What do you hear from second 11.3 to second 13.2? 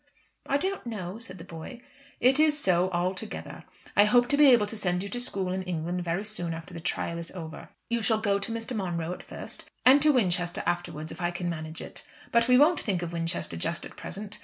manage it. But we won't think of